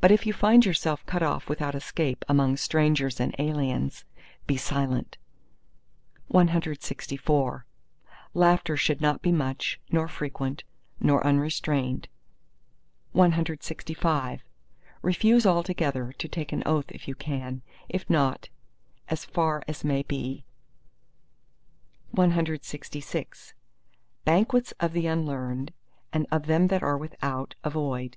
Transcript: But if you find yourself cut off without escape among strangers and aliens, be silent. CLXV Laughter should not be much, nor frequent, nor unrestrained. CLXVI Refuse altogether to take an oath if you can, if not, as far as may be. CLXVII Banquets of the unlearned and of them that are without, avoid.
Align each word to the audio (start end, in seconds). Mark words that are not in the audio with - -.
But 0.00 0.12
if 0.12 0.26
you 0.26 0.32
find 0.32 0.64
yourself 0.64 1.04
cut 1.06 1.24
off 1.24 1.48
without 1.48 1.74
escape 1.74 2.24
among 2.28 2.56
strangers 2.56 3.18
and 3.18 3.34
aliens, 3.36 4.04
be 4.46 4.56
silent. 4.56 5.18
CLXV 6.32 7.62
Laughter 8.32 8.76
should 8.76 9.00
not 9.00 9.22
be 9.22 9.32
much, 9.32 9.80
nor 9.90 10.06
frequent, 10.06 10.62
nor 11.00 11.26
unrestrained. 11.26 12.06
CLXVI 13.12 14.38
Refuse 15.02 15.44
altogether 15.44 16.12
to 16.12 16.28
take 16.28 16.52
an 16.52 16.62
oath 16.64 16.88
if 16.92 17.08
you 17.08 17.16
can, 17.16 17.62
if 17.88 18.08
not, 18.08 18.48
as 19.08 19.24
far 19.24 19.64
as 19.66 19.82
may 19.82 20.04
be. 20.04 20.44
CLXVII 22.14 23.52
Banquets 24.24 24.72
of 24.78 24.92
the 24.92 25.08
unlearned 25.08 25.72
and 26.12 26.28
of 26.30 26.46
them 26.46 26.68
that 26.68 26.84
are 26.84 26.96
without, 26.96 27.56
avoid. 27.64 28.16